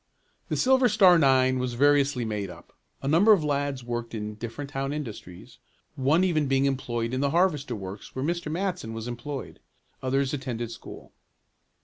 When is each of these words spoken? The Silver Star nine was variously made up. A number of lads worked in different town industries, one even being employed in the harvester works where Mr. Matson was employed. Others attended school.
The 0.49 0.57
Silver 0.57 0.89
Star 0.89 1.19
nine 1.19 1.59
was 1.59 1.75
variously 1.75 2.25
made 2.25 2.49
up. 2.49 2.73
A 3.03 3.07
number 3.07 3.33
of 3.33 3.43
lads 3.43 3.83
worked 3.83 4.15
in 4.15 4.33
different 4.33 4.71
town 4.71 4.91
industries, 4.93 5.59
one 5.95 6.23
even 6.23 6.47
being 6.47 6.65
employed 6.65 7.13
in 7.13 7.21
the 7.21 7.29
harvester 7.29 7.75
works 7.75 8.15
where 8.15 8.25
Mr. 8.25 8.51
Matson 8.51 8.93
was 8.93 9.07
employed. 9.07 9.59
Others 10.01 10.33
attended 10.33 10.71
school. 10.71 11.11